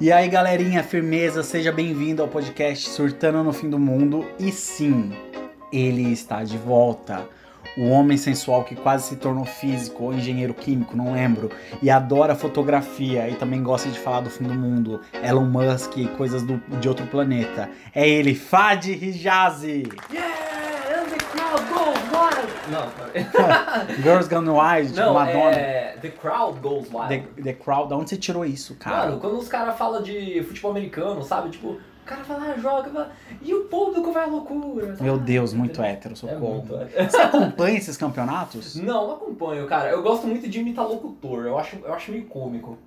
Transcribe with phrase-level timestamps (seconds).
[0.00, 4.24] E aí, galerinha, firmeza, seja bem-vindo ao podcast Surtando no Fim do Mundo.
[4.38, 5.12] E sim,
[5.72, 7.28] ele está de volta.
[7.76, 11.50] O homem sensual que quase se tornou físico ou engenheiro químico, não lembro,
[11.82, 16.06] e adora fotografia e também gosta de falar do fim do mundo, Elon Musk e
[16.06, 17.68] coisas do, de outro planeta.
[17.92, 19.82] É ele, Fad Hijazi!
[20.12, 20.28] Yeah,
[20.94, 22.57] and the crowd goes wild.
[22.70, 23.26] Não, peraí.
[24.02, 25.50] Girls Gone Wild, tipo Não, Madonna.
[25.56, 27.08] é The crowd goes wild.
[27.08, 29.06] The, the Crowd, da onde você tirou isso, cara?
[29.06, 31.50] Mano, quando os caras falam de futebol americano, sabe?
[31.50, 33.06] Tipo, o cara vai lá, joga, vai...
[33.42, 34.86] e o público vai à loucura.
[34.92, 35.02] sabe?
[35.02, 36.64] Meu Deus, muito hétero, É socorro.
[36.66, 37.04] muito é.
[37.08, 38.76] Você acompanha esses campeonatos?
[38.76, 39.90] Não, não acompanho, cara.
[39.90, 41.44] Eu gosto muito de imitar locutor.
[41.46, 42.78] Eu acho, eu acho meio cômico.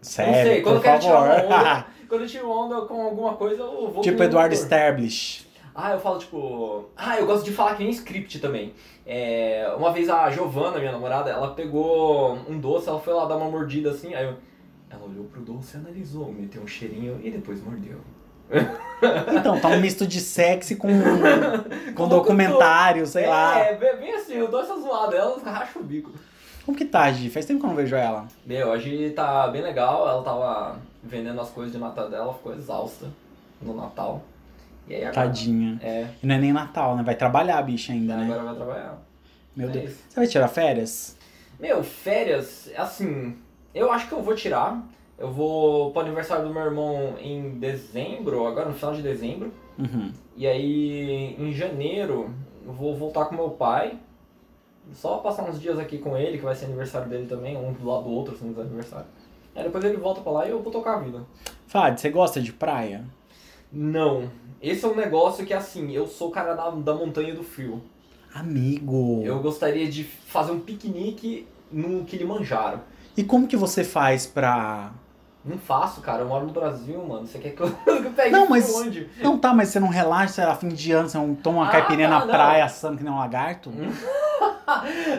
[0.00, 1.28] Sério, não sei, quando por eu quero favor.
[1.30, 4.78] tirar onda, quando eu tiro onda com alguma coisa, eu vou tipo Eduardo locutor.
[4.78, 5.46] Stablish.
[5.74, 6.90] Ah, eu falo tipo.
[6.96, 8.74] Ah, eu gosto de falar que nem script também.
[9.06, 13.36] É, uma vez a Giovana, minha namorada, ela pegou um doce, ela foi lá dar
[13.36, 14.36] uma mordida assim, aí eu.
[14.90, 17.98] Ela olhou pro doce, analisou, meteu um cheirinho e depois mordeu.
[19.36, 20.88] Então, tá um misto de sexy com,
[21.96, 23.58] com documentário, sei é, lá.
[23.58, 26.12] É, bem bem assim, o doce é zoado, ela racha o bico.
[26.64, 27.28] Como que tá, Gi?
[27.28, 28.28] Faz tempo que eu não vejo ela.
[28.46, 33.06] Meu, hoje tá bem legal, ela tava vendendo as coisas de Natal dela, ficou exausta
[33.60, 34.22] no Natal.
[34.88, 35.14] E aí agora.
[35.14, 35.78] Tadinha.
[35.82, 37.02] É, E não é nem Natal, né?
[37.02, 38.24] Vai trabalhar a bicha ainda, né?
[38.24, 39.02] agora vai trabalhar.
[39.54, 39.90] Meu é Deus.
[39.90, 40.02] isso.
[40.08, 41.16] Você vai tirar férias?
[41.60, 43.36] Meu, férias, assim,
[43.74, 44.82] eu acho que eu vou tirar.
[45.18, 49.52] Eu vou pro aniversário do meu irmão em dezembro, agora no final de dezembro.
[49.78, 50.10] Uhum.
[50.36, 52.34] E aí, em janeiro,
[52.66, 53.98] eu vou voltar com meu pai.
[54.92, 57.88] Só passar uns dias aqui com ele, que vai ser aniversário dele também, um do
[57.88, 59.08] lado do outro, assim, dos aniversários.
[59.54, 61.20] Aí depois ele volta pra lá e eu vou tocar a vida.
[61.68, 63.04] Fad, você gosta de praia?
[63.72, 67.42] Não, esse é um negócio que, assim, eu sou o cara da, da montanha do
[67.42, 67.82] frio.
[68.34, 69.22] Amigo.
[69.24, 72.80] Eu gostaria de fazer um piquenique no Kilimanjaro.
[73.16, 74.92] E como que você faz pra.
[75.44, 76.22] Não faço, cara.
[76.22, 77.26] Eu moro no Brasil, mano.
[77.26, 79.10] Você quer que eu, que eu pegue Não, mas- onde?
[79.20, 81.68] Não tá, mas você não relaxa, sei lá, fim de ano, você não toma uma
[81.68, 82.32] Ah, caipirinha tá, na não.
[82.32, 83.70] praia assando que nem um lagarto?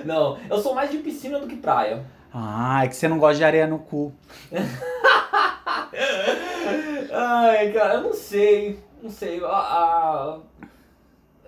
[0.05, 2.03] Não, eu sou mais de piscina do que praia.
[2.33, 4.11] Ah, é que você não gosta de areia no cu.
[7.13, 8.79] Ai, cara, eu não sei.
[9.01, 9.43] Não sei.
[9.43, 10.39] A, a-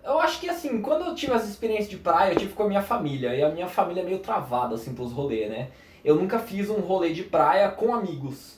[0.03, 2.68] Eu acho que assim, quando eu tive as experiências de praia, eu tive com a
[2.68, 3.34] minha família.
[3.36, 5.70] E a minha família é meio travada, assim, pros rolês, né?
[6.03, 8.55] Eu nunca fiz um rolê de praia com amigos.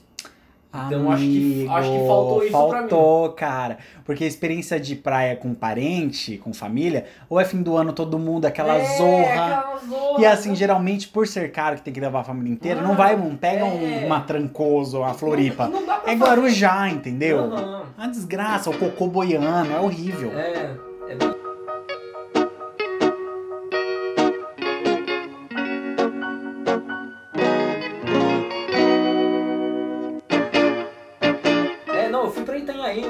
[0.85, 2.51] Então, acho que- acho que faltou isso.
[2.51, 3.77] Faltou, cara.
[4.05, 8.19] Porque a experiência de praia com parente, com família, ou é fim do ano todo
[8.19, 9.45] mundo, aquela É, zorra.
[9.57, 10.21] aquela zorra.
[10.21, 12.95] E assim, geralmente, por ser caro que tem que levar a família inteira, não Ah,
[12.95, 14.05] vai, não pega um- é.
[14.05, 15.67] uma Trancoso, uma Floripa.
[15.67, 16.15] Não, não É fazer.
[16.17, 17.39] Guarujá, entendeu?
[17.39, 17.83] Aham.
[17.97, 20.31] Uma desgraça, o cocô boiano, é horrível.
[20.37, 20.77] É, é.
[21.09, 21.46] É,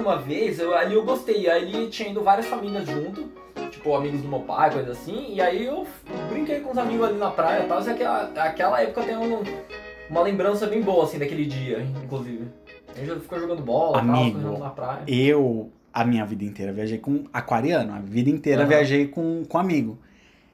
[0.07, 3.29] uma vez, eu, ali eu gostei, ali tinha ido várias famílias junto,
[3.69, 5.85] tipo amigos do meu pai, coisa assim, e aí eu
[6.29, 9.43] brinquei com os amigos ali na praia e tal, e aquela, aquela época tem um-
[10.09, 12.47] uma lembrança bem boa, assim, daquele dia, inclusive.
[12.95, 14.39] A gente ficou jogando bola, tal, Amigo.
[14.39, 14.99] jogando na praia.
[15.05, 17.93] Eu, a minha vida inteira, viajei com aquariano.
[17.93, 18.69] A vida inteira Aham.
[18.69, 19.99] viajei com, com amigo.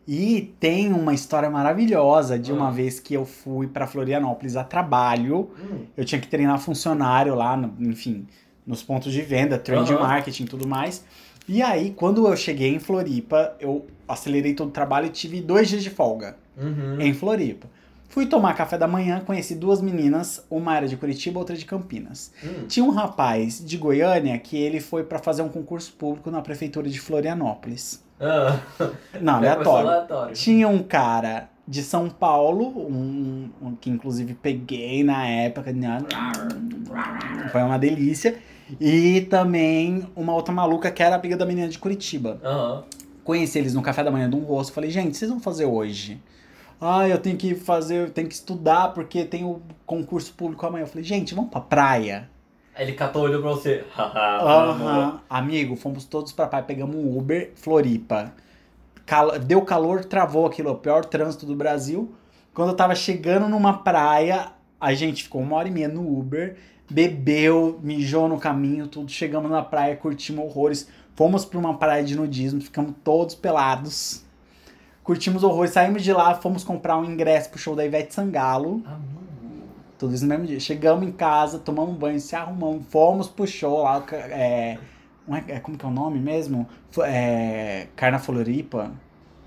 [0.06, 2.72] E tem uma história maravilhosa de uma Ah.
[2.72, 5.52] vez que eu fui pra Florianópolis a trabalho.
[5.58, 5.86] Hum.
[5.96, 8.28] Eu tinha que treinar funcionário lá, enfim,
[8.66, 10.02] nos pontos de venda, trade Aham.
[10.02, 11.04] marketing e tudo mais.
[11.48, 15.68] E aí, quando eu cheguei em Floripa, eu acelerei todo o trabalho e tive dois
[15.68, 17.02] dias de folga Uhum.
[17.02, 17.68] em Floripa.
[18.08, 22.32] Fui tomar café da manhã, conheci duas meninas, uma era de Curitiba, outra de Campinas.
[22.44, 22.68] Hum.
[22.68, 26.88] Tinha um rapaz de Goiânia que ele foi pra fazer um concurso público na prefeitura
[26.88, 28.04] de Florianópolis.
[28.22, 28.60] Ah,
[29.20, 29.90] Não, aleatório.
[29.90, 30.36] aleatório.
[30.36, 35.74] Tinha um cara de São Paulo, um, um que inclusive peguei na época.
[35.74, 35.98] né?
[37.52, 38.36] Foi uma delícia.
[38.80, 42.40] E também uma outra maluca que era amiga da menina de Curitiba.
[42.44, 42.84] Aham.
[43.24, 44.74] Conheci eles no café da manhã de um rosto.
[44.74, 46.22] Falei, gente, vocês vão fazer hoje?
[46.82, 50.84] Ah, eu tenho que fazer, eu tenho que estudar porque tem o concurso público amanhã.
[50.84, 52.30] Eu falei, gente, vamos pra praia.
[52.76, 53.86] Aí ele catou, olhou pra você.
[53.98, 55.20] Aham.
[55.30, 58.34] Amigo, fomos todos pra praia, pegamos um Uber, Floripa.
[59.06, 62.14] Cal- Deu calor, travou aquilo, o pior trânsito do Brasil.
[62.54, 64.52] Quando eu tava chegando numa praia,
[64.84, 66.58] a gente ficou uma hora e meia no Uber,
[66.92, 69.10] bebeu, mijou no caminho, tudo.
[69.10, 70.90] Chegamos na praia, curtimos horrores.
[71.16, 74.26] Fomos pra uma praia de nudismo, ficamos todos pelados.
[75.02, 78.84] Curtimos horrores, saímos de lá, fomos comprar um ingresso pro show da Ivete Sangalo.
[78.86, 79.24] Amigo.
[79.98, 80.60] Tudo isso no mesmo dia.
[80.60, 84.04] Chegamos em casa, tomamos banho, se arrumamos, fomos pro show lá.
[84.12, 84.78] É,
[85.48, 86.68] é- como que é o nome mesmo?
[87.06, 88.92] É, Carna Floripa.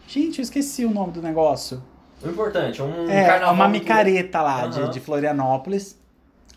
[0.08, 1.82] Gente, eu esqueci o nome do negócio.
[2.22, 3.54] O importante, um é, carnaval.
[3.54, 4.90] uma micareta lá de, Aham.
[4.90, 5.98] de Florianópolis.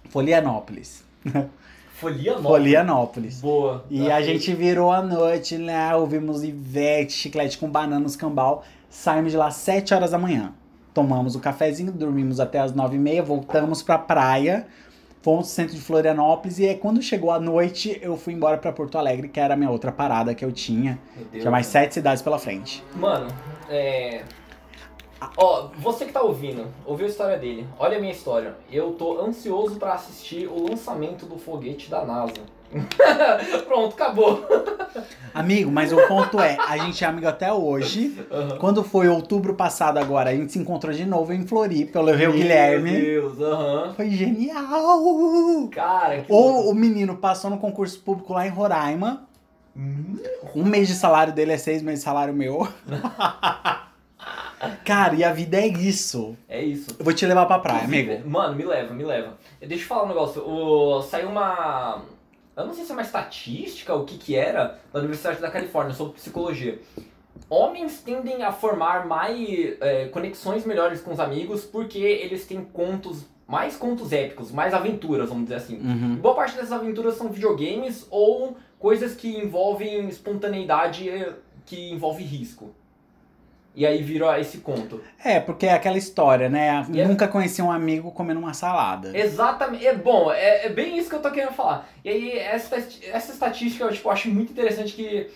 [0.09, 1.03] Florianópolis.
[1.93, 2.45] Florianópolis.
[2.47, 3.41] Florianópolis.
[3.41, 3.83] Boa.
[3.89, 5.93] E a gente virou a noite, né?
[5.95, 8.63] Ouvimos Ivete, chiclete com banana nos cambal.
[8.89, 10.53] Saímos de lá às 7 horas da manhã.
[10.93, 14.65] Tomamos o cafezinho, dormimos até as 9 e meia, voltamos pra praia.
[15.21, 18.71] Fomos pro centro de Florianópolis e aí quando chegou a noite, eu fui embora pra
[18.71, 20.97] Porto Alegre, que era a minha outra parada que eu tinha.
[21.33, 22.81] Tinha mais sete cidades pela frente.
[22.95, 23.27] Mano,
[23.69, 24.21] é.
[25.37, 27.67] Ó, você que tá ouvindo, ouviu a história dele.
[27.77, 28.55] Olha a minha história.
[28.71, 32.33] Eu tô ansioso pra assistir o lançamento do foguete da NASA.
[33.65, 34.45] Pronto, acabou.
[35.33, 38.23] Amigo, mas o ponto é, a gente é amigo até hoje.
[38.31, 38.57] Aham.
[38.59, 42.27] Quando foi outubro passado agora, a gente se encontrou de novo em Floripa, eu levei
[42.27, 42.91] o Meu Guilherme.
[42.91, 43.93] Deus, aham.
[43.95, 45.67] Foi genial!
[45.71, 49.23] Cara, que Ou o menino passou no concurso público lá em Roraima.
[49.75, 50.17] Hum,
[50.55, 52.67] Um mês de salário dele é seis meses de salário meu.
[54.85, 56.35] Cara, e a vida é isso.
[56.47, 56.95] É isso.
[56.97, 58.27] Eu vou te levar pra praia, amigo.
[58.27, 59.37] Mano, me leva, me leva.
[59.59, 60.41] Deixa eu falar um negócio.
[60.41, 61.01] O...
[61.01, 62.03] Saiu uma.
[62.55, 65.49] Eu não sei se é uma estatística ou o que que era da Universidade da
[65.49, 66.79] Califórnia sobre psicologia.
[67.49, 73.25] Homens tendem a formar mais é, conexões melhores com os amigos porque eles têm contos,
[73.47, 75.79] mais contos épicos, mais aventuras, vamos dizer assim.
[75.79, 76.15] Uhum.
[76.17, 81.33] Boa parte dessas aventuras são videogames ou coisas que envolvem espontaneidade eh,
[81.65, 82.71] que envolve risco.
[83.79, 85.01] E aí vira esse conto.
[85.23, 86.85] É, porque é aquela história, né?
[86.93, 89.17] É- Nunca conheci um amigo comendo uma salada.
[89.17, 89.87] Exatamente.
[89.87, 91.87] É bom, é, é bem isso que eu tô querendo falar.
[92.03, 95.31] E aí, essa, essa estatística eu tipo, acho muito interessante que,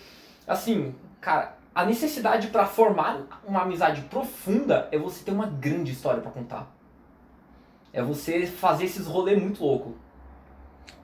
[0.46, 6.20] assim, cara, a necessidade pra formar uma amizade profunda é você ter uma grande história
[6.20, 6.70] pra contar.
[7.94, 9.94] É você fazer esses rolês muito louco.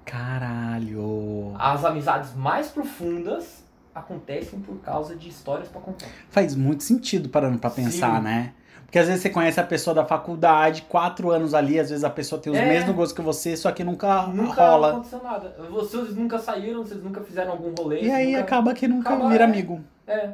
[0.04, 1.54] Caralho.
[1.58, 3.64] As amizades mais profundas
[3.94, 6.06] acontecem por causa de histórias pra contar.
[6.28, 8.22] Faz muito sentido parando pra pensar, Sim.
[8.24, 8.52] né?
[8.84, 12.10] Porque às vezes você conhece a pessoa da faculdade, quatro anos ali, às vezes a
[12.10, 12.66] pessoa tem os É.
[12.66, 14.90] mesmos gostos que você, só que nunca, Nunca rola.
[14.90, 15.54] aconteceu nada.
[15.70, 18.02] Vocês nunca saíram, vocês nunca fizeram algum rolê.
[18.02, 18.40] E aí nunca...
[18.40, 19.46] acaba que nunca acaba- vira é.
[19.46, 19.80] amigo.
[20.08, 20.30] É,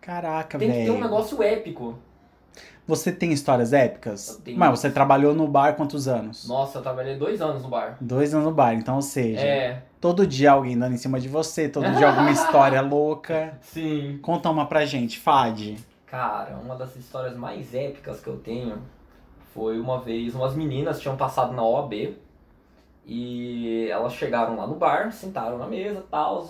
[0.00, 1.04] Caraca, tem que ter um velho.
[1.04, 1.96] negócio épico.
[2.86, 4.40] Você tem histórias épicas?
[4.54, 6.46] Mas você trabalhou no bar quantos anos?
[6.46, 7.96] Nossa, eu trabalhei dois anos no bar.
[8.00, 11.28] Dois anos no bar, então, ou seja, É, todo dia alguém dando em cima de
[11.28, 13.56] você, todo dia alguma história louca.
[13.62, 14.18] sim.
[14.22, 15.78] Conta uma pra gente, Fade.
[16.06, 18.82] Cara, uma das histórias mais épicas que eu tenho
[19.54, 22.14] foi uma vez, umas meninas tinham passado na OAB
[23.06, 26.48] e elas chegaram lá no bar, sentaram na mesa e tal.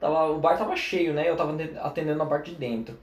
[0.00, 1.28] Tava, o bar tava cheio, né?
[1.28, 2.96] Eu tava ate- atendendo na parte de dentro.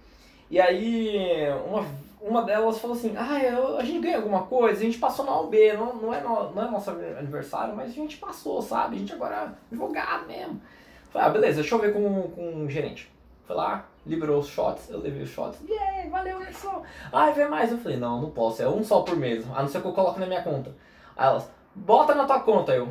[0.49, 1.85] E aí, uma,
[2.25, 5.39] uma delas falou assim: Ah, eu- a gente ganha alguma coisa, a gente passou na
[5.39, 8.95] OAB, não, não, é no, não é nosso aniversário, mas a gente passou, sabe?
[8.95, 10.61] A gente agora é advogado mesmo.
[11.11, 13.11] Falei, ah, beleza, deixa eu ver com, com o gerente.
[13.45, 15.59] Foi lá, liberou os shots, eu levei os shots.
[15.67, 16.81] Yeah, valeu, garçom.
[17.11, 17.71] Ai, vê mais.
[17.71, 19.91] Eu falei, não, não posso, é um só por mês, a não ser que eu
[19.93, 20.71] coloque na minha conta.
[21.15, 22.89] Aí elas, bota na tua conta, eu.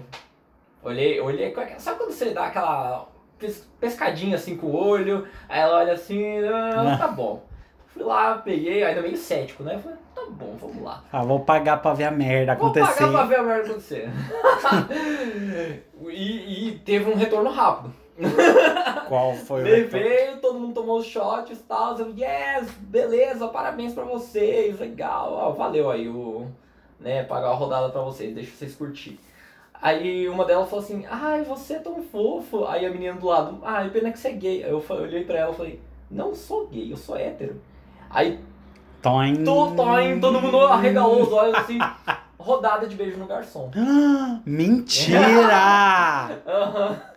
[0.82, 3.08] Olhei, olhei, com aquela- sabe quando você dá aquela
[3.38, 7.43] pes- pescadinha assim com o olho, aí ela olha assim, ah, tá bom.
[7.92, 9.78] Fui lá, peguei, ainda meio cético, né?
[9.78, 11.04] Falei, tá bom, vamos lá.
[11.12, 12.98] Ah, vou pagar pra ver a merda Vou acontecer.
[13.04, 14.08] pagar pra ver a merda acontecer.
[16.10, 17.92] e, e teve um retorno rápido.
[19.08, 20.06] Qual foi o retorno?
[20.06, 21.98] Levei, todo mundo tomou os shots e tal.
[21.98, 25.32] Eu, yes, beleza, parabéns pra vocês, legal.
[25.32, 26.46] Ó, valeu aí o.
[27.00, 29.19] Né, pagar a rodada pra vocês, deixa vocês curtir.
[29.74, 32.64] Aí uma delas falou assim, ai, você é tão fofo.
[32.67, 34.64] Aí a menina do lado, ai, pena que você é gay.
[34.64, 37.60] Aí eu fa- olhei pra ela e falei, não sou gay, eu sou hétero.
[38.12, 38.38] Aí
[39.00, 39.42] Toin.
[39.42, 41.78] to, toim, todo mundo arregalou os olhos assim,
[42.38, 43.70] rodada de beijo no garçom.
[44.46, 46.31] Mentira!
[46.46, 46.96] Aham.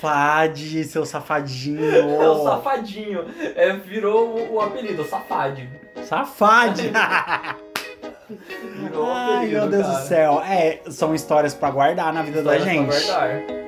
[0.00, 1.80] Fade, seu safadinho.
[2.22, 3.24] É o safadinho.
[3.56, 5.68] É, virou o, o apelido, safade.
[6.04, 6.92] Safade!
[6.94, 7.56] Ai,
[9.36, 9.98] apelido, meu Deus cara.
[9.98, 10.40] do céu.
[10.42, 13.08] É, são histórias pra guardar na vida da Histórias pra gente.
[13.08, 13.67] guardar.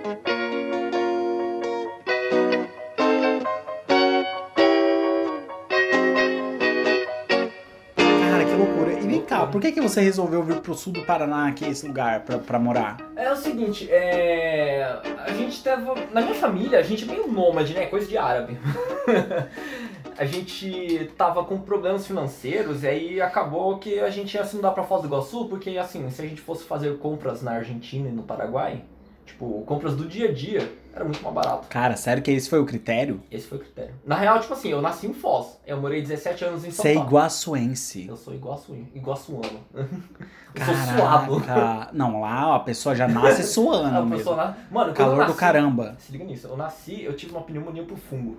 [9.50, 12.38] Por que, que você resolveu vir pro sul do Paraná, que é esse lugar, pra,
[12.38, 12.98] pra morar?
[13.16, 15.00] É o seguinte, é...
[15.24, 15.94] a gente tava.
[16.12, 17.86] Na minha família, a gente é meio nômade, né?
[17.86, 18.58] Coisa de árabe.
[20.16, 24.72] a gente tava com problemas financeiros e aí acabou que a gente ia se mudar
[24.72, 28.12] pra Foz do Iguaçu, porque assim, se a gente fosse fazer compras na Argentina e
[28.12, 28.84] no Paraguai,
[29.30, 31.66] tipo, compras do dia a dia, era muito mais barato.
[31.68, 33.22] Cara, sério que esse foi o critério?
[33.30, 33.94] Esse foi o critério.
[34.04, 35.58] Na real, tipo assim, eu nasci em Foz.
[35.66, 37.08] Eu morei 17 anos em São Você é Paulo.
[37.08, 38.06] iguaçuense.
[38.08, 39.60] Eu sou iguaçu, iguaçuano.
[39.74, 41.42] eu sou suado.
[41.92, 44.34] Não, lá a pessoa já nasce suando A mesmo.
[44.36, 45.94] na- Mano, Calor do nasci- caramba.
[45.98, 48.36] Se liga nisso, eu nasci, eu tive uma pneumonia por fungo.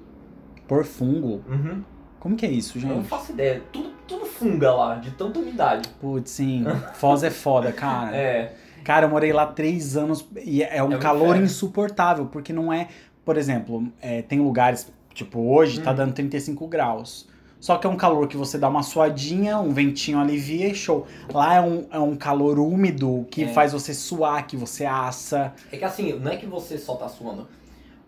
[0.67, 1.43] Por fungo.
[1.49, 1.83] Uhum.
[2.19, 3.07] Como que é isso, Eu não gente?
[3.07, 3.61] faço ideia.
[3.71, 5.89] Tudo, tudo funga lá, de tanta umidade.
[5.99, 6.63] Putz, sim.
[6.93, 8.15] Foz é foda, cara.
[8.15, 8.53] É.
[8.91, 11.45] Cara, eu morei lá três anos e é um É calor inferno.
[11.45, 12.89] insuportável, porque não é.
[13.23, 15.95] Por exemplo, é, tem lugares, tipo, hoje tá Hum.
[15.95, 17.25] dando 35 graus.
[17.57, 21.07] Só que é um calor que você dá uma suadinha, um ventinho alivia e show.
[21.33, 23.47] Lá é um, é um calor úmido que É.
[23.47, 25.53] faz você suar, que você assa.
[25.71, 27.47] É que assim, não é que você só tá suando.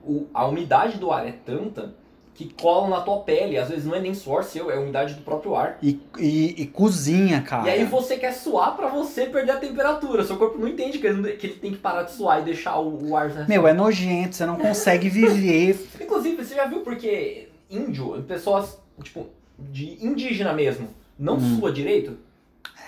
[0.06, 1.96] O, a umidade do ar é tanta
[2.34, 3.58] que cola na tua pele.
[3.58, 5.78] Às vezes não é nem suor seu, é a umidade do próprio ar.
[5.82, 7.68] E, e, e cozinha, cara.
[7.68, 10.24] E aí você quer suar pra você perder a temperatura.
[10.24, 12.78] Seu corpo não entende que ele, que ele tem que parar de suar e deixar
[12.80, 13.48] o, o ar...
[13.48, 15.80] Meu, é nojento, você não consegue viver.
[16.02, 20.88] Inclusive, você já viu porque índio, pessoas, tipo, de indígena mesmo,
[21.18, 21.60] não Hum.
[21.60, 22.18] sua direito?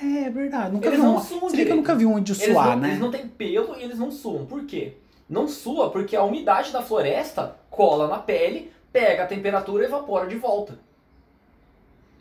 [0.01, 0.73] É verdade.
[0.73, 1.13] Nunca Eles vi um.
[1.13, 2.89] não suam Você que eu nunca vi um índio Eles suar, não, né?
[2.89, 4.45] eles não têm pelo e eles não suam.
[4.45, 4.93] Por quê?
[5.29, 10.25] Não sua porque a umidade da floresta cola na pele, pega a temperatura e evapora
[10.25, 10.79] de volta.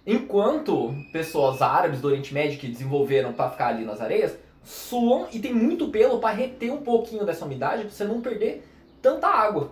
[0.04, 5.38] Enquanto pessoas árabes do Oriente Médio que desenvolveram para ficar ali nas areias, suam e
[5.38, 8.68] tem muito pelo para reter um pouquinho dessa umidade para você não perder
[9.00, 9.70] tanta água.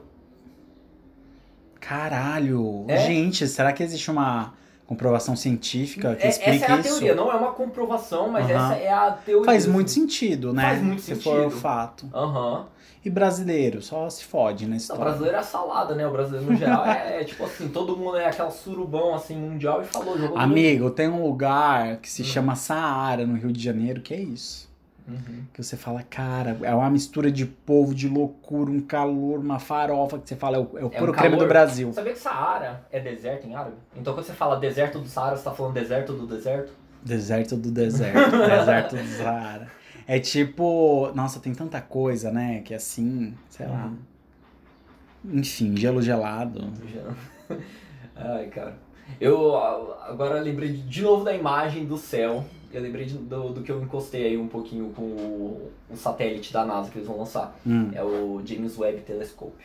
[1.81, 2.85] Caralho.
[2.87, 3.05] É?
[3.05, 4.55] Gente, será que existe uma
[4.87, 6.89] comprovação científica que É- explica essa é a isso?
[6.91, 8.55] teoria, não é uma comprovação, mas Aham.
[8.73, 9.47] essa é a teoria.
[9.47, 10.63] Faz muito sentido, né?
[10.63, 11.23] Faz muito Se sentido.
[11.25, 12.09] for o fato.
[12.15, 12.67] Aham.
[13.05, 15.03] E brasileiro, só se fode Não, O história.
[15.05, 16.07] brasileiro é salada, né?
[16.07, 19.83] O brasileiro no geral é, é tipo assim, todo mundo é aquela surubão assim mundial
[19.83, 20.39] e falou, jogou.
[20.39, 22.27] Amigo, tem um lugar que se Hum.
[22.27, 24.71] chama Saara, no Rio de Janeiro, que é isso.
[25.07, 25.45] Uhum.
[25.53, 30.19] Que você fala, cara, é uma mistura de povo, de loucura, um calor, uma farofa,
[30.19, 31.93] que você fala, é o, é o É puro um creme do Brasil.
[31.93, 33.77] Sabia que Saara é deserto em árabe?
[33.97, 36.73] Então quando você fala deserto do Saara, você tá falando deserto do deserto?
[37.03, 39.69] Deserto do deserto, deserto do Saara.
[40.07, 42.61] É tipo, nossa, tem tanta coisa, né?
[42.65, 43.87] Que assim, sei lá.
[43.87, 45.39] Uhum.
[45.39, 46.73] Enfim, gelo gelado.
[46.87, 47.57] Já.
[48.15, 48.77] Ai, cara.
[49.21, 52.45] Eu agora lembrei de novo da imagem do céu.
[52.73, 56.53] Eu lembrei de- do, do que eu encostei aí um pouquinho com o, o satélite
[56.53, 57.55] da NASA que eles vão lançar.
[57.67, 57.91] Hum.
[57.95, 59.65] É o James Webb Telescope.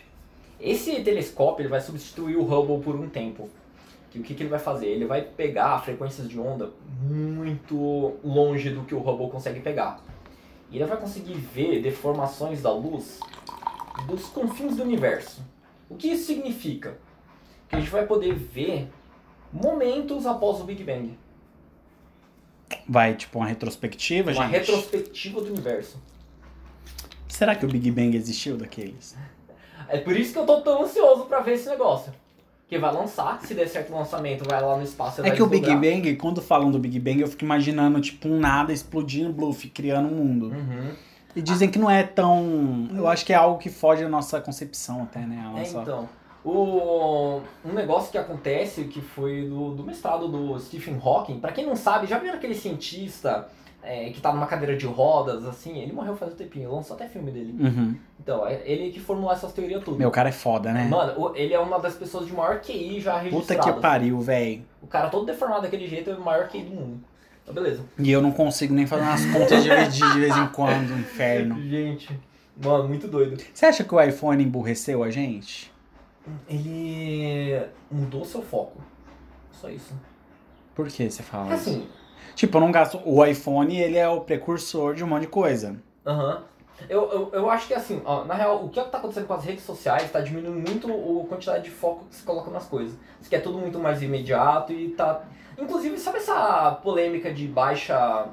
[0.59, 3.49] Esse telescópio ele vai substituir o Hubble por um tempo.
[4.09, 4.87] Que o que, que ele vai fazer?
[4.87, 6.71] Ele vai pegar frequências de onda
[7.01, 10.01] muito longe do que o Hubble consegue pegar.
[10.71, 13.19] E ele vai conseguir ver deformações da luz
[14.07, 15.41] dos confins do universo.
[15.89, 16.97] O que isso significa?
[17.69, 18.89] Que a gente vai poder ver
[19.51, 21.17] momentos após o Big Bang.
[22.87, 24.51] Vai, tipo, uma retrospectiva, Uma gente?
[24.51, 25.97] retrospectiva do universo.
[27.27, 29.15] Será que o Big Bang existiu daqueles?
[29.87, 32.11] É por isso que eu tô tão ansioso pra ver esse negócio.
[32.67, 35.47] Que vai lançar, se der certo o lançamento, vai lá no espaço É que o
[35.47, 35.73] Big.
[35.73, 40.09] Bang, quando falam do Big Bang, eu fico imaginando, tipo, um nada explodindo, bluff, criando
[40.09, 40.47] um mundo.
[40.47, 40.91] Uhum.
[41.33, 42.89] E dizem que não é tão.
[42.93, 45.37] Eu acho que é algo que foge da nossa concepção, até, né?
[45.37, 45.81] É, nossa...
[45.81, 46.09] então.
[46.49, 51.65] O, um negócio que acontece, que foi do, do mestrado do Stephen Hawking, pra quem
[51.65, 53.49] não sabe, já viram aquele cientista
[53.83, 55.77] é, que tá numa cadeira de rodas, assim?
[55.77, 57.53] Ele morreu faz um tempinho, lançou até filme dele.
[57.59, 57.95] Uhum.
[58.17, 59.97] Então, é ele que formulou essas teorias tudo.
[59.97, 60.87] Meu, o cara é foda, né?
[60.87, 63.65] Mano, ele é uma das pessoas de maior QI já Puta registradas.
[63.75, 64.63] que pariu, velho.
[64.81, 67.03] O cara todo deformado daquele jeito é o maior QI do mundo.
[67.43, 67.83] Então, beleza.
[67.99, 71.61] E eu não consigo nem fazer umas contas de vez, de vez em quando, inferno.
[71.61, 72.17] Gente,
[72.55, 73.43] mano, muito doido.
[73.53, 75.75] Você acha que o iPhone emburreceu a gente?
[76.47, 78.81] Ele mudou seu foco.
[79.51, 79.93] Só isso.
[80.75, 81.69] Por que você fala É isso?
[81.69, 81.87] assim,
[82.35, 83.01] Tipo, eu não gasto.
[83.03, 85.75] O iPhone, ele é o precursor de um monte de coisa.
[86.05, 86.43] aham.
[86.87, 89.43] Eu, eu, eu acho que assim, ó, na real, o que tá acontecendo com as
[89.43, 92.95] redes sociais tá diminuindo muito a quantidade de foco que se coloca nas coisas.
[93.19, 95.23] Isso que é tudo muito mais imediato e tá.
[95.57, 98.27] Inclusive, sabe essa polêmica de baixa.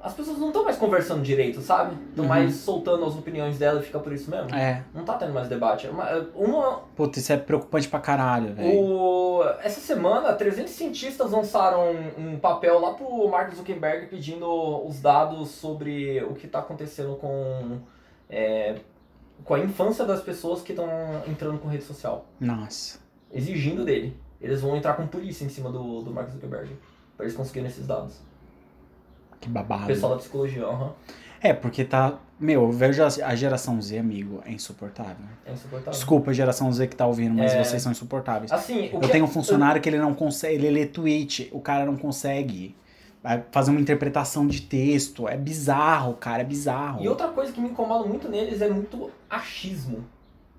[0.00, 1.96] As pessoas não estão mais conversando direito, sabe?
[2.10, 2.28] Estão Uhum.
[2.28, 4.54] mais soltando as opiniões dela e fica por isso mesmo.
[4.54, 4.84] É.
[4.94, 5.88] Não tá tendo mais debate.
[5.88, 8.78] Uma, uma, Puta, isso é preocupante pra caralho, velho.
[8.80, 9.42] O...
[9.60, 14.46] Essa semana, 300 cientistas lançaram um, um papel lá pro Mark Zuckerberg pedindo
[14.86, 17.78] os dados sobre o que está acontecendo com,
[18.30, 18.76] é,
[19.44, 20.88] com a infância das pessoas que estão
[21.26, 22.24] entrando com rede social.
[22.38, 22.98] Nossa.
[23.32, 24.16] Exigindo dele.
[24.40, 26.70] Eles vão entrar com polícia em cima do, do Mark Zuckerberg.
[27.16, 28.20] Pra eles conseguirem esses dados.
[29.40, 29.86] Que babado.
[29.86, 30.92] Pessoal da psicologia, aham.
[31.40, 32.14] É, porque tá.
[32.40, 35.24] Meu, eu vejo a geração Z, amigo, é insuportável.
[35.44, 35.92] É insuportável.
[35.92, 37.62] Desculpa a geração Z que tá ouvindo, mas É.
[37.64, 38.52] vocês são insuportáveis.
[38.52, 41.84] Assim, o Eu tenho um funcionário que ele não consegue, ele lê tweet, o cara
[41.84, 42.76] não consegue
[43.50, 45.28] fazer uma interpretação de texto.
[45.28, 47.02] É bizarro, cara, é bizarro.
[47.02, 50.04] E outra coisa que me incomoda muito neles é muito achismo.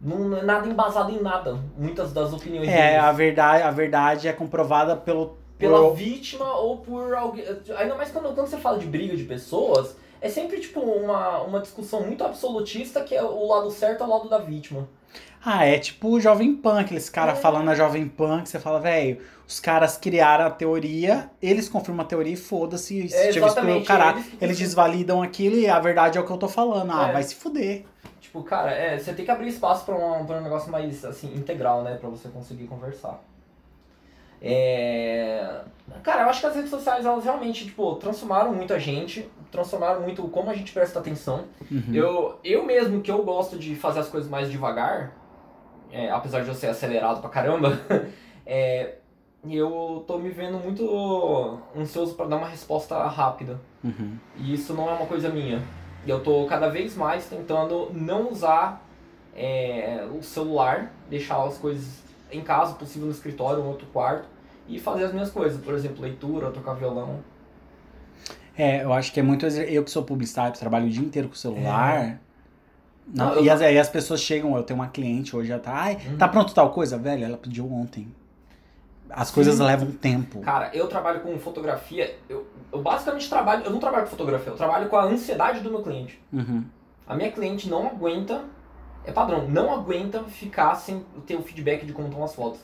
[0.01, 1.59] Não é nada embasado em nada.
[1.77, 3.03] Muitas das opiniões É, deles.
[3.03, 5.37] a verdade, a verdade é comprovada pelo.
[5.59, 7.45] Pela vítima ou por alguém.
[7.77, 11.59] Ainda mais quando, quando você fala de briga de pessoas, é sempre tipo uma, uma
[11.59, 14.87] discussão muito absolutista que é o lado certo ao lado da vítima.
[15.43, 17.41] Ah, é tipo Jovem Pan, aqueles caras É.
[17.41, 22.03] falando na Jovem Pan, que você fala, velho, os caras criaram a teoria, eles confirmam
[22.05, 24.17] a teoria e foda-se, se É, tiver caralho.
[24.17, 26.91] eles Eles desvalidam aquilo e a verdade é o que eu tô falando.
[26.91, 27.13] Ah, É.
[27.13, 27.85] vai se fuder.
[28.19, 31.33] Tipo, cara, é, você tem que abrir espaço pra um, pra um negócio mais, assim,
[31.33, 31.95] integral, né?
[31.95, 33.19] Pra você conseguir conversar.
[34.41, 35.61] É...
[36.03, 40.01] Cara, eu acho que as redes sociais, elas realmente, tipo, transformaram muito a gente, transformaram
[40.01, 41.45] muito como a gente presta atenção.
[41.69, 41.93] Uhum.
[41.93, 45.13] Eu, eu mesmo, que eu gosto de fazer as coisas mais devagar,
[45.91, 47.79] é, apesar de eu ser acelerado pra caramba,
[48.45, 48.95] é,
[49.47, 53.59] eu tô me vendo muito ansioso pra dar uma resposta rápida.
[53.83, 54.17] Uhum.
[54.37, 55.61] E isso não é uma coisa minha.
[56.05, 58.85] E eu tô cada vez mais tentando não usar
[59.35, 64.27] é, o celular, deixar as coisas em casa, possível no escritório, ou outro quarto,
[64.67, 65.59] e fazer as minhas coisas.
[65.63, 67.19] Por exemplo, leitura, tocar violão.
[68.57, 69.45] É, eu acho que é muito.
[69.45, 72.19] Eu que sou publicitário, que trabalho o dia inteiro com o celular.
[73.11, 75.57] Não, Não, eu- e, as, aí as pessoas chegam, eu tenho uma cliente hoje, já
[75.57, 75.71] tá.
[75.73, 76.17] Ai, Uhum.
[76.17, 76.97] tá pronto tal coisa?
[76.97, 78.07] Velho, ela pediu ontem.
[79.09, 79.63] As coisas Sim.
[79.63, 80.39] levam tempo.
[80.41, 84.55] Cara, eu trabalho com fotografia, eu, eu basicamente trabalho, eu não trabalho com fotografia, eu
[84.55, 86.21] trabalho com a ansiedade do meu cliente.
[86.31, 86.63] Uhum.
[87.07, 88.43] A minha cliente não aguenta,
[89.05, 92.59] é padrão, não aguenta ficar sem ter o feedback de como estão as fotos.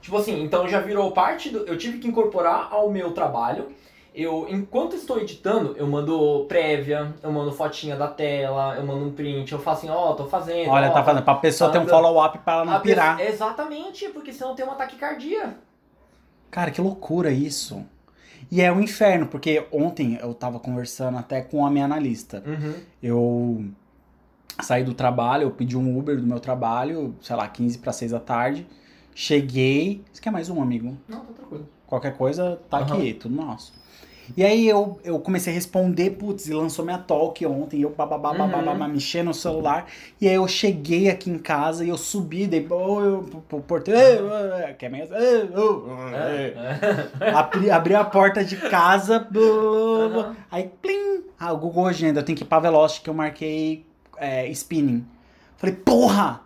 [0.00, 1.58] Tipo assim, então já virou parte do.
[1.66, 3.68] Eu tive que incorporar ao meu trabalho.
[4.14, 9.12] Eu, enquanto estou editando, eu mando prévia, eu mando fotinha da tela, eu mando um
[9.12, 10.70] print, eu faço assim, ó, tô fazendo.
[10.70, 11.24] Olha, ó, tá fazendo.
[11.24, 13.16] Pra pessoa ter um follow-up pra ela não pirar.
[13.16, 15.56] pessoa- Exatamente, porque senão tem uma taquicardia.
[16.50, 17.84] Cara, que loucura isso.
[18.52, 22.40] E é um inferno, porque ontem eu tava conversando até com a minha analista.
[22.46, 22.74] Uhum.
[23.02, 23.64] Eu
[24.62, 28.12] saí do trabalho, eu pedi um Uber do meu trabalho, sei lá, 15 para 6
[28.12, 28.66] da tarde.
[29.14, 30.02] Cheguei.
[30.12, 30.96] Você quer mais um, amigo?
[31.08, 31.68] Não, tá tranquilo.
[31.86, 32.94] Qualquer coisa, tá Aham.
[32.96, 33.72] aqui, tudo nosso.
[34.36, 37.90] E aí eu, eu comecei a responder, putz, e lançou minha talk ontem, e eu
[37.90, 38.48] bababá, Uhum.
[38.50, 39.86] bababá, mexendo no celular.
[40.18, 42.46] E aí eu cheguei aqui em casa e eu subi,
[43.22, 44.30] pro- pro porteiro,
[44.78, 45.86] quer.
[46.14, 46.54] É.
[47.36, 50.22] Abri, abri a porta de casa, blá, blá, blá.
[50.24, 50.36] Aham.
[50.50, 53.84] aí plim, ah, o Google Agenda, eu tenho que ir pra Velocity que eu marquei
[54.18, 55.06] é, spinning.
[55.56, 56.40] Falei, porra!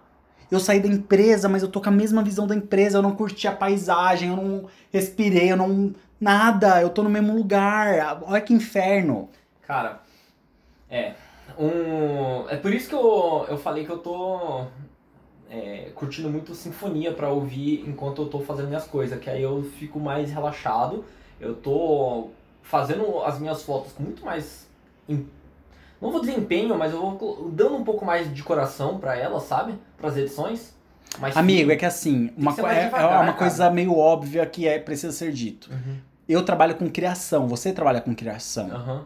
[0.51, 3.15] Eu saí da empresa, mas eu tô com a mesma visão da empresa, eu não
[3.15, 5.95] curti a paisagem, eu não respirei, eu não.
[6.21, 8.23] Nada, eu tô no mesmo lugar.
[8.23, 9.29] Olha que inferno.
[9.67, 10.01] Cara,
[10.91, 11.13] é.
[11.59, 14.65] Um, é por isso que eu, eu falei que eu tô
[15.51, 19.63] é, curtindo muito sinfonia pra ouvir enquanto eu tô fazendo minhas coisas, que aí eu
[19.79, 21.05] fico mais relaxado.
[21.41, 22.29] Eu tô
[22.63, 24.69] fazendo as minhas fotos com muito mais.
[26.01, 29.45] Não vou dizer empenho, mas eu vou dando um pouco mais de coração pra elas,
[29.45, 29.75] sabe?
[29.97, 30.77] Pras edições.
[31.19, 31.73] Mais Amigo, fino.
[31.73, 33.33] é que assim, uma, mais é, é devagar, uma cara.
[33.33, 35.71] coisa meio óbvia que é, precisa ser dito.
[35.73, 35.97] Uhum,
[36.29, 38.71] Eu trabalho com criação, você trabalha com criação.
[38.71, 39.05] aham.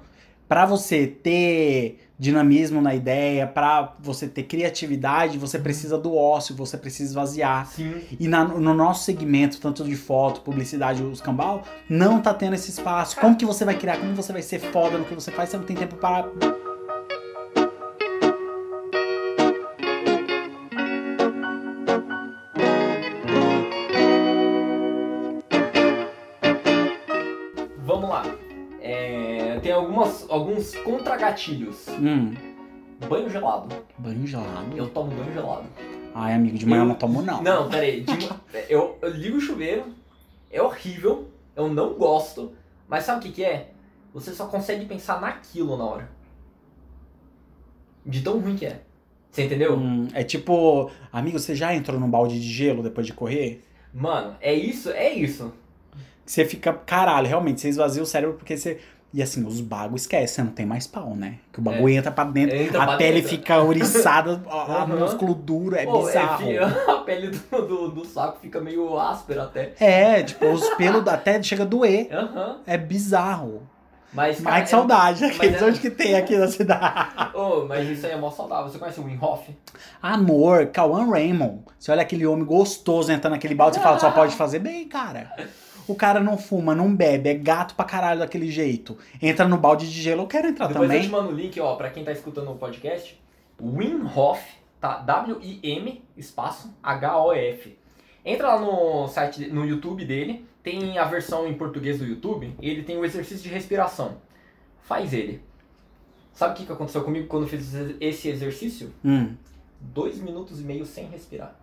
[0.48, 6.76] Pra você ter dinamismo na ideia, pra você ter criatividade, você precisa do ócio, você
[6.76, 7.66] precisa esvaziar.
[7.68, 8.02] Sim.
[8.20, 12.70] E na- no nosso segmento, tanto de foto, publicidade, os cambal, não tá tendo esse
[12.70, 13.16] espaço.
[13.18, 13.96] Como que você vai criar?
[13.96, 15.48] Como você vai ser foda no que você faz?
[15.48, 16.26] Você não tem tempo para.
[29.92, 31.86] Algumas, alguns contragatilhos.
[31.88, 32.34] Hum,
[33.08, 33.68] Banho gelado.
[33.98, 34.76] banho gelado.
[34.76, 35.64] Eu tomo banho gelado.
[36.14, 37.42] Ai, amigo, de manhã eu não tomo, não.
[37.42, 38.02] Não, peraí.
[38.02, 38.12] de
[38.68, 39.86] eu, eu ligo o chuveiro,
[40.50, 42.52] é horrível, eu não gosto,
[42.88, 43.70] mas sabe o que, que é?
[44.14, 46.10] Você só consegue pensar naquilo na hora.
[48.04, 48.82] De tão ruim que é.
[49.30, 49.74] Você entendeu?
[49.76, 53.64] Hum, é tipo, amigo, você já entrou num balde de gelo depois de correr?
[53.92, 55.52] Mano, é isso, é isso.
[56.24, 58.80] Você fica, caralho, realmente, você esvazia o cérebro porque você.
[59.14, 61.34] E assim, os bagos esquece, não tem mais pau, né?
[61.52, 63.28] Que o bagulho entra pra dentro, Entra a pra pele dentro.
[63.28, 64.86] fica ouriçada, a Aham.
[65.00, 66.46] músculo duro, é Pô, bizarro.
[66.46, 66.58] fi-
[66.90, 69.74] a pele do, do, do saco fica meio áspera até.
[69.78, 72.08] É, tipo, os pelos até chega a doer.
[72.10, 72.60] Aham.
[72.66, 73.62] É bizarro.
[74.14, 75.24] Mas, cara, Ai, que saudade.
[75.24, 77.34] é- Aqueles é- onde que tem aqui na cidade.
[77.34, 78.70] Ô, mas isso aí é mó saudável.
[78.70, 79.48] Você conhece o Wim Hof?
[80.02, 81.60] Amor, Cauã Raymond.
[81.78, 85.30] Você olha aquele homem gostoso entrando naquele balde, você fala, só pode fazer bem, cara.
[85.92, 88.96] O cara não fuma, não bebe, é gato pra caralho daquele jeito.
[89.20, 91.10] Entra no balde de gelo, eu quero entrar Depois eu te também.
[91.22, 93.20] mando o link, ó, pra quem tá escutando o podcast.
[93.60, 94.40] Wim Hof,
[94.80, 94.96] tá?
[94.98, 97.76] W-I-M, espaço, H-O-F.
[98.24, 102.70] Entra lá no site, no YouTube dele, tem a versão em português do YouTube, e
[102.70, 104.16] ele tem o exercício de respiração.
[104.82, 105.42] Faz ele.
[106.32, 108.92] Sabe o que que aconteceu comigo quando eu fiz esse exercício?
[109.04, 109.34] Hum,
[109.80, 111.54] Dois minutos e meio sem respirar.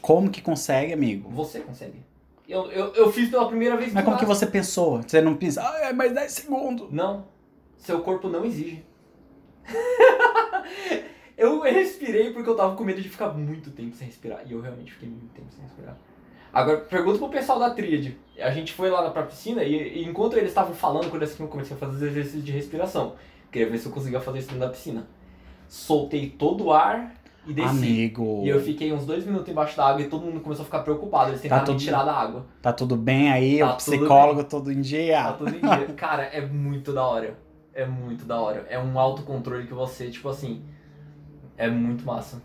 [0.00, 1.28] como que consegue, amigo?
[1.30, 2.00] Você consegue.
[2.48, 5.02] Eu, eu, eu fiz pela primeira vez Mas como que você pensou?
[5.02, 6.92] Você não pensa, ah, é mais 10 segundos.
[6.92, 7.26] Não.
[7.76, 8.84] Seu corpo não exige.
[11.36, 14.40] Eu respirei porque eu tava com medo de ficar muito tempo sem respirar.
[14.46, 15.94] E eu realmente fiquei muito tempo sem respirar.
[16.50, 18.16] Agora, pergunta pro pessoal da tríade.
[18.38, 21.76] A gente foi lá pra piscina e, e enquanto eles estavam falando, quando eu comecei
[21.76, 23.16] a fazer os exercícios de respiração.
[23.52, 25.06] Queria ver se eu conseguia fazer isso dentro da piscina.
[25.68, 27.14] Soltei todo o ar
[27.46, 27.68] e desci.
[27.68, 28.42] Amigo.
[28.44, 30.80] E eu fiquei uns dois minutos embaixo da água e todo mundo começou a ficar
[30.80, 31.30] preocupado.
[31.30, 32.46] Eles tentaram Tá me tudo- tirar da água.
[32.60, 33.58] Tá tudo bem aí?
[33.60, 35.32] Tá o psicólogo todo em Tá dia?
[35.32, 35.86] tudo em dia.
[35.96, 37.38] Cara, é muito da hora.
[37.72, 38.66] É muito da hora.
[38.70, 40.62] É um autocontrole que você, tipo assim.
[41.56, 42.42] É muito massa.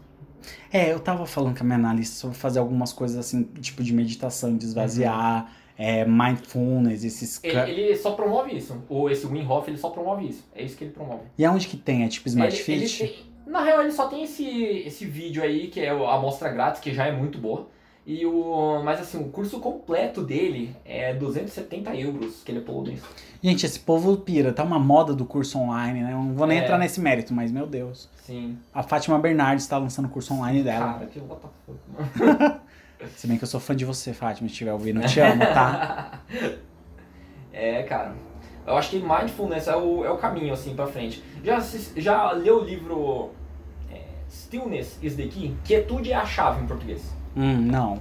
[0.71, 3.93] É, eu tava falando com a minha analista sobre fazer algumas coisas assim, tipo de
[3.93, 7.39] meditação, de esvaziar, é, mindfulness, esses.
[7.43, 8.81] Ele, ele só promove isso.
[8.89, 10.43] O, esse Wim Hof, ele só promove isso.
[10.55, 11.23] É isso que ele promove.
[11.37, 12.03] E aonde que tem?
[12.03, 13.03] É tipo Smart Ele- ele Fit?
[13.03, 14.45] tem- na real, ele só tem esse,
[14.85, 17.67] esse vídeo aí, que é a amostra grátis, que já é muito boa.
[18.03, 23.07] E o, mas assim, o curso completo dele é 270 euros que ele pulou nisso.
[23.43, 26.11] Gente, esse povo pira, tá uma moda do curso online, né?
[26.13, 26.63] Eu não vou nem É.
[26.63, 28.09] entrar nesse mérito, mas meu Deus.
[28.25, 28.57] Sim.
[28.73, 30.93] A Fátima Bernardes tá lançando o curso online dela.
[30.93, 32.61] Cara, que fuck, mano.
[33.15, 35.39] Se bem que eu sou fã de você, Fátima, se estiver ouvindo, eu te amo,
[35.41, 36.21] tá?
[37.53, 38.13] É, cara.
[38.65, 41.23] Eu acho que mindfulness é o, é o caminho, assim, pra frente.
[41.43, 41.59] Já,
[41.97, 43.31] já leu o livro
[44.31, 45.55] Stillness is the Key?
[45.65, 47.03] Quietude é a chave em português.
[47.35, 47.99] hum, não.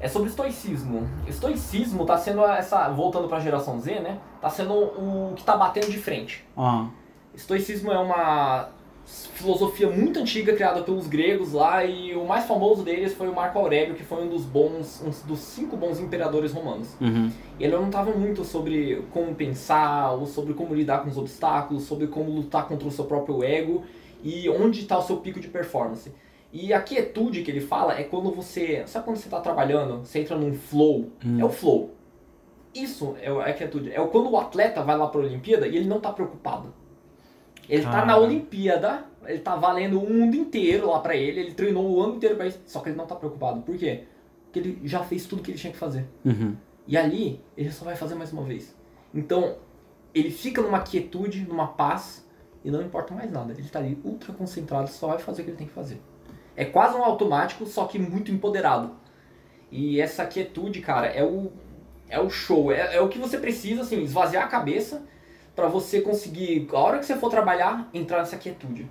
[0.00, 1.08] É sobre estoicismo.
[1.26, 2.88] Estoicismo tá sendo essa.
[2.88, 4.18] Voltando pra geração Z, né?
[4.40, 6.44] Tá sendo o que tá batendo de frente.
[6.56, 6.86] Ó,
[7.34, 8.68] Estoicismo é uma
[9.06, 13.58] filosofia muito antiga criada pelos gregos lá e o mais famoso deles foi o Marco
[13.58, 16.88] Aurélio, que foi um dos bons, um dos cinco bons imperadores romanos.
[17.00, 17.30] uhum.
[17.58, 22.06] Ele não estava muito sobre como pensar, ou sobre como lidar com os obstáculos, sobre
[22.08, 23.82] como lutar contra o seu próprio ego
[24.22, 26.12] e onde está o seu pico de performance.
[26.52, 28.82] E a quietude que ele fala é quando você.
[28.86, 31.10] Sabe quando você está trabalhando, você entra num flow?
[31.24, 31.40] Hum.
[31.40, 31.94] É o flow.
[32.74, 33.92] Isso é é a quietude.
[33.92, 36.72] É quando o atleta vai lá para a Olimpíada e ele não está preocupado.
[37.68, 38.06] Ele tá Cara.
[38.06, 42.16] na Olimpíada, ele tá valendo o mundo inteiro lá pra ele, ele treinou o ano
[42.16, 43.60] inteiro pra isso, só que ele não tá preocupado.
[43.60, 44.04] Por quê?
[44.44, 46.06] Porque ele já fez tudo que ele tinha que fazer.
[46.24, 46.56] Uhum.
[46.86, 48.74] E ali, ele só vai fazer mais uma vez.
[49.14, 49.56] Então,
[50.14, 52.26] ele fica numa quietude, numa paz,
[52.64, 53.52] e não importa mais nada.
[53.52, 56.00] Ele tá ali ultra concentrado, só vai fazer o que ele tem que fazer.
[56.56, 58.90] É quase um automático, só que muito empoderado.
[59.70, 61.52] E essa quietude, cara, é o,
[62.08, 62.72] é o show.
[62.72, 65.02] É, é o que você precisa, assim, esvaziar a cabeça
[65.54, 68.88] pra você conseguir, a hora que você for trabalhar, entrar nessa quietude.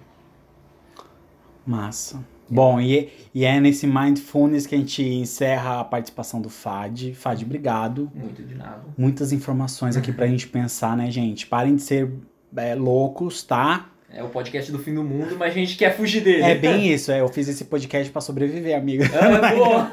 [1.65, 2.23] Massa.
[2.49, 7.13] Bom, e, e é nesse Mindfulness que a gente encerra a participação do FAD.
[7.13, 8.09] FAD, obrigado.
[8.15, 8.83] Muito de nada.
[8.97, 11.45] Muitas informações aqui pra gente pensar, né, gente?
[11.45, 12.09] Parem de ser
[12.55, 13.89] é, loucos, tá?
[14.09, 16.43] É o podcast do fim do mundo, mas a gente quer fugir dele.
[16.43, 17.19] É bem isso, é.
[17.19, 19.05] Eu fiz esse podcast pra sobreviver, amiga.
[19.13, 19.91] Ah, boa.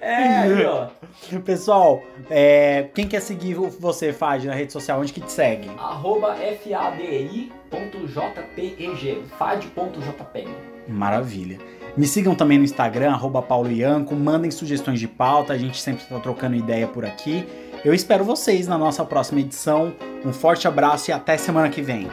[0.00, 0.88] é, aí, ó.
[1.44, 5.68] Pessoal, é, quem quer seguir você, Fad, na rede social, onde que te segue?
[5.78, 7.50] Arroba fadi.jpeg.
[9.38, 10.48] Fad.jpeg.
[10.88, 11.58] Maravilha.
[11.96, 16.02] Me sigam também no Instagram, arroba Paulo Ianco, mandem sugestões de pauta, a gente sempre
[16.02, 17.46] está trocando ideia por aqui.
[17.84, 19.94] Eu espero vocês na nossa próxima edição.
[20.24, 22.08] Um forte abraço e até semana que vem.